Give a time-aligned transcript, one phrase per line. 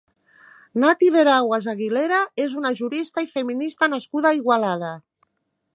[0.83, 4.93] Nati Veraguas Aguilera és una jurista i feminista nascuda a Igualada.